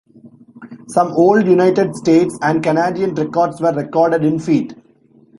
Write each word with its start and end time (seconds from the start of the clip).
Some 0.87 1.11
old 1.11 1.45
United 1.45 1.95
States 1.95 2.35
and 2.41 2.63
Canadian 2.63 3.13
records 3.13 3.61
were 3.61 3.71
recorded 3.71 4.25
in 4.25 4.39
feet. 4.39 4.73